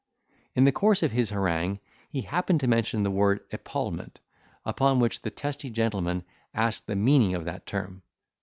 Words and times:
In 0.55 0.63
the 0.63 0.71
course 0.71 1.03
of 1.03 1.11
his 1.11 1.29
harangue 1.29 1.79
he 2.09 2.21
happened 2.21 2.59
to 2.61 2.67
mention 2.67 3.03
the 3.03 3.11
word 3.11 3.41
epaulement, 3.51 4.19
upon 4.65 4.99
which 4.99 5.21
the 5.21 5.29
testy 5.29 5.69
gentleman 5.69 6.23
asked 6.55 6.87
the 6.87 6.95
meaning, 6.95 7.35
of 7.35 7.45
that 7.45 7.67
term. 7.67 8.01